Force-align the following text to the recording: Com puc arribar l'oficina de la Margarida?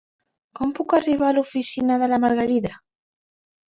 Com 0.59 0.71
puc 0.79 0.95
arribar 1.01 1.31
l'oficina 1.39 2.01
de 2.05 2.11
la 2.15 2.23
Margarida? 2.27 2.77